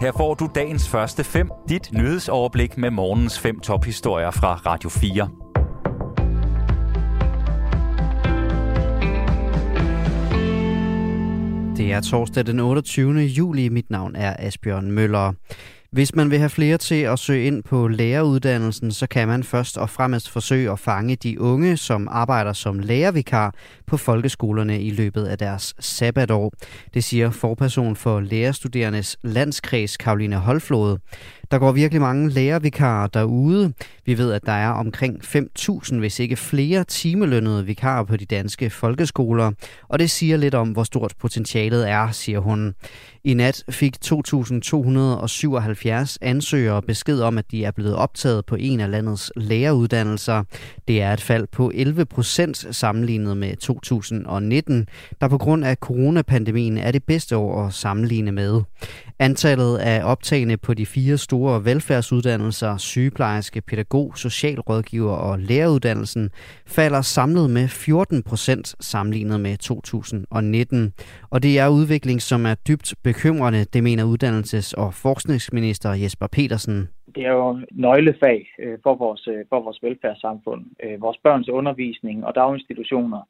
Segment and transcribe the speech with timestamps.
[0.00, 5.28] Her får du dagens første fem, dit nyhedsoverblik med morgens fem tophistorier fra Radio 4.
[11.76, 13.20] Det er torsdag den 28.
[13.20, 13.68] juli.
[13.68, 15.32] Mit navn er Asbjørn Møller.
[15.92, 19.78] Hvis man vil have flere til at søge ind på læreruddannelsen, så kan man først
[19.78, 23.54] og fremmest forsøge at fange de unge, som arbejder som lærervikar
[23.86, 26.52] på folkeskolerne i løbet af deres sabbatår.
[26.94, 30.98] Det siger forperson for lærerstuderendes landskreds Karoline Holflode.
[31.50, 33.72] Der går virkelig mange lærervikarer derude.
[34.06, 38.70] Vi ved, at der er omkring 5.000, hvis ikke flere timelønnede vikarer på de danske
[38.70, 39.52] folkeskoler.
[39.88, 42.74] Og det siger lidt om, hvor stort potentialet er, siger hun.
[43.24, 48.90] I nat fik 2.277 ansøgere besked om, at de er blevet optaget på en af
[48.90, 50.44] landets læreruddannelser.
[50.88, 54.88] Det er et fald på 11 procent sammenlignet med 2019,
[55.20, 58.62] der på grund af coronapandemien er det bedste år at sammenligne med.
[59.28, 66.30] Antallet af optagende på de fire store velfærdsuddannelser, sygeplejerske, pædagog, socialrådgiver og læreruddannelsen,
[66.66, 70.92] falder samlet med 14 procent sammenlignet med 2019.
[71.30, 76.88] Og det er udvikling, som er dybt bekymrende, det mener uddannelses- og forskningsminister Jesper Petersen.
[77.14, 80.64] Det er jo nøglefag øh, for vores, øh, for vores velfærdssamfund.
[80.84, 83.20] Øh, vores børns undervisning og daginstitutioner,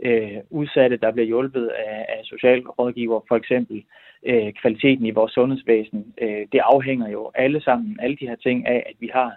[0.00, 3.84] Øh, udsatte, der bliver hjulpet af, af socialrådgiver for eksempel,
[4.22, 8.66] øh, kvaliteten i vores sundhedsvæsen, øh, det afhænger jo alle sammen, alle de her ting
[8.66, 9.32] af, at vi har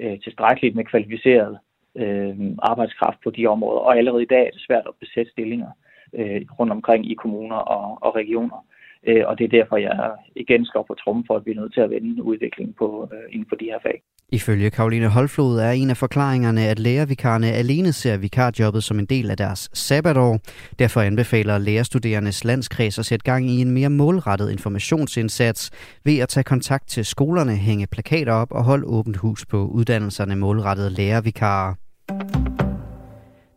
[0.00, 1.58] øh, tilstrækkeligt med kvalificeret
[1.96, 3.80] øh, arbejdskraft på de områder.
[3.80, 5.70] Og allerede i dag er det svært at besætte stillinger
[6.14, 8.66] øh, rundt omkring i kommuner og, og regioner.
[9.06, 11.74] Øh, og det er derfor, jeg igen skal på trummen for, at vi er nødt
[11.74, 14.02] til at vende udviklingen på, øh, inden for de her fag.
[14.32, 19.30] Ifølge Karoline Holflod er en af forklaringerne, at lærervikarerne alene ser vikarjobbet som en del
[19.30, 20.40] af deres sabbatår.
[20.78, 25.70] Derfor anbefaler lærerstuderendes landskreds at sætte gang i en mere målrettet informationsindsats
[26.04, 30.36] ved at tage kontakt til skolerne, hænge plakater op og holde åbent hus på uddannelserne
[30.36, 31.74] målrettet lærervikarer.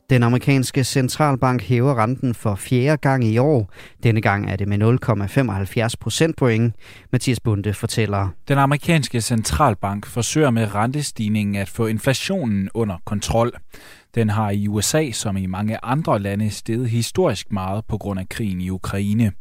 [0.10, 3.74] Den amerikanske centralbank hæver renten for fjerde gang i år.
[4.04, 4.78] Denne gang er det med
[5.88, 6.76] 0,75 procentpoint.
[7.12, 8.30] Mathias Bunde fortæller.
[8.48, 13.52] Den amerikanske centralbank forsøger med rentestigningen at få inflationen under kontrol.
[14.16, 18.30] Den har i USA, som i mange andre lande, steget historisk meget på grund af
[18.30, 19.32] krigen i Ukraine.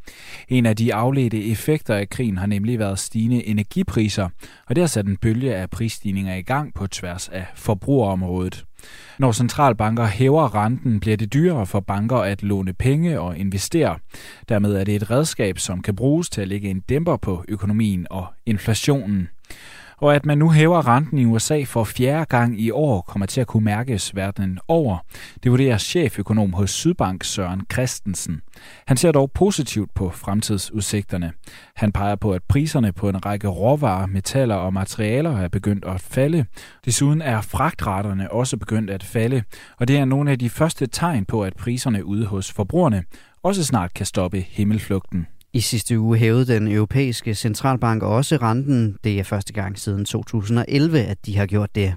[0.49, 4.29] En af de afledte effekter af krigen har nemlig været stigende energipriser,
[4.67, 8.65] og det har sat en bølge af prisstigninger i gang på tværs af forbrugerområdet.
[9.19, 13.99] Når centralbanker hæver renten, bliver det dyrere for banker at låne penge og investere.
[14.49, 18.07] Dermed er det et redskab, som kan bruges til at lægge en dæmper på økonomien
[18.11, 19.29] og inflationen
[20.01, 23.41] og at man nu hæver renten i USA for fjerde gang i år kommer til
[23.41, 24.99] at kunne mærkes verden over.
[25.43, 28.41] Det vurderer cheføkonom hos Sydbank Søren Christensen.
[28.87, 31.33] Han ser dog positivt på fremtidsudsigterne.
[31.77, 36.01] Han peger på, at priserne på en række råvarer, metaller og materialer er begyndt at
[36.01, 36.45] falde.
[36.85, 39.43] Desuden er fragtraterne også begyndt at falde,
[39.79, 43.05] og det er nogle af de første tegn på, at priserne ude hos forbrugerne
[43.43, 45.27] også snart kan stoppe himmelflugten.
[45.55, 48.97] I sidste uge hævede den europæiske centralbank også renten.
[49.05, 51.95] Det er første gang siden 2011, at de har gjort det.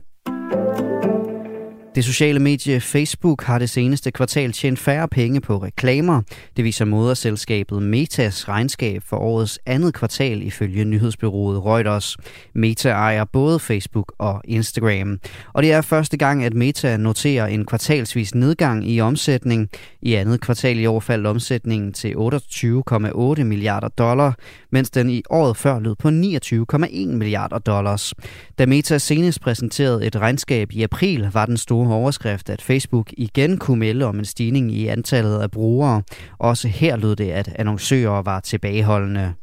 [1.97, 6.21] Det sociale medie Facebook har det seneste kvartal tjent færre penge på reklamer.
[6.57, 12.17] Det viser moderselskabet Metas regnskab for årets andet kvartal ifølge nyhedsbyrået Reuters.
[12.53, 15.19] Meta ejer både Facebook og Instagram.
[15.53, 19.69] Og det er første gang, at Meta noterer en kvartalsvis nedgang i omsætning.
[20.01, 24.35] I andet kvartal i år faldt omsætningen til 28,8 milliarder dollar,
[24.77, 28.13] mens den i året før lød på 29,1 milliarder dollars.
[28.59, 33.57] Da Meta senest præsenterede et regnskab i april, var den store overskrift, at Facebook igen
[33.57, 36.01] kunne melde om en stigning i antallet af brugere.
[36.39, 39.33] Også her lød det, at annoncører var tilbageholdende.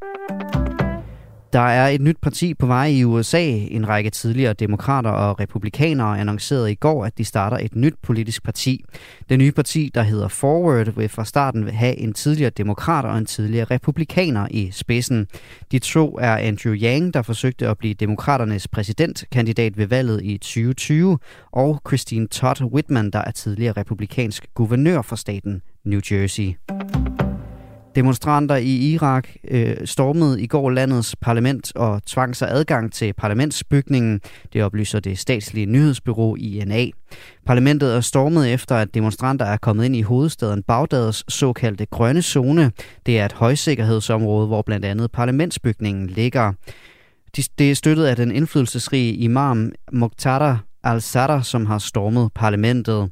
[1.55, 3.43] Der er et nyt parti på vej i USA.
[3.47, 8.43] En række tidligere demokrater og republikanere annoncerede i går, at de starter et nyt politisk
[8.43, 8.85] parti.
[9.29, 13.27] Det nye parti, der hedder Forward, vil fra starten have en tidligere demokrat og en
[13.27, 15.27] tidligere republikaner i spidsen.
[15.73, 21.19] De to er Andrew Yang, der forsøgte at blive demokraternes præsidentkandidat ved valget i 2020,
[21.53, 26.55] og Christine Todd Whitman, der er tidligere republikansk guvernør for staten New Jersey.
[27.95, 34.21] Demonstranter i Irak øh, stormede i går landets parlament og tvang sig adgang til parlamentsbygningen.
[34.53, 36.87] Det oplyser det statslige nyhedsbyrå INA.
[37.47, 42.73] Parlamentet er stormet efter, at demonstranter er kommet ind i hovedstaden Bagdads såkaldte grønne zone.
[43.07, 46.53] Det er et højsikkerhedsområde, hvor blandt andet parlamentsbygningen ligger.
[47.59, 53.11] Det er støttet af den indflydelsesrige imam Muqtada al-Sadr, som har stormet parlamentet.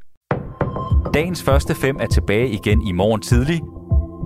[1.15, 3.61] Dagens første fem er tilbage igen i morgen tidlig.